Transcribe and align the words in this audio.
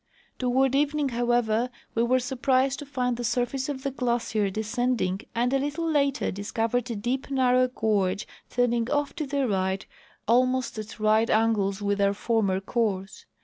ToAvard 0.39 0.73
evening, 0.73 1.09
hoAvever, 1.09 1.69
Ave 1.95 2.03
were 2.07 2.17
surprised 2.19 2.79
to 2.79 2.87
find 2.87 3.17
the 3.17 3.23
surface 3.23 3.69
of 3.69 3.83
the 3.83 3.91
glacier 3.91 4.49
descending 4.49 5.21
and 5.35 5.53
a 5.53 5.59
little 5.59 5.87
later 5.87 6.31
discovered 6.31 6.89
a 6.89 6.95
deep 6.95 7.27
narroAV 7.27 7.75
gorge 7.75 8.27
turning 8.49 8.89
off 8.89 9.15
to 9.17 9.27
the 9.27 9.47
right 9.47 9.85
almost 10.27 10.79
at 10.79 10.99
right 10.99 11.29
angles 11.29 11.83
with 11.83 12.01
our 12.01 12.15
former 12.15 12.59
course. 12.59 13.27